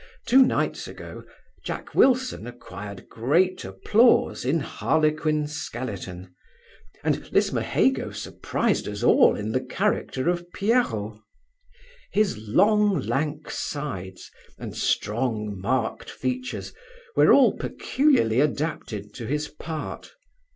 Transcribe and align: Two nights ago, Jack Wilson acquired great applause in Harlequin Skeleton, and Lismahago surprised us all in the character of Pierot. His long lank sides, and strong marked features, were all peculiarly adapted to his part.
Two 0.25 0.41
nights 0.43 0.87
ago, 0.87 1.23
Jack 1.63 1.93
Wilson 1.93 2.47
acquired 2.47 3.07
great 3.07 3.63
applause 3.63 4.43
in 4.43 4.59
Harlequin 4.59 5.45
Skeleton, 5.47 6.33
and 7.03 7.31
Lismahago 7.31 8.09
surprised 8.09 8.87
us 8.87 9.03
all 9.03 9.35
in 9.35 9.51
the 9.51 9.61
character 9.63 10.27
of 10.27 10.51
Pierot. 10.53 11.19
His 12.11 12.35
long 12.47 12.99
lank 13.01 13.51
sides, 13.51 14.31
and 14.57 14.75
strong 14.75 15.55
marked 15.59 16.09
features, 16.09 16.73
were 17.15 17.31
all 17.31 17.55
peculiarly 17.55 18.39
adapted 18.39 19.13
to 19.13 19.27
his 19.27 19.49
part. 19.49 20.13